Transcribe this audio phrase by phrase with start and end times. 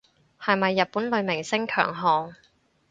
[0.39, 2.33] 係咪日本女明星強項